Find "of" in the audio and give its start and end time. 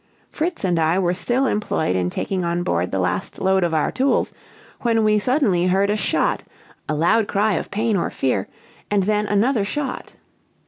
3.63-3.71, 7.53-7.69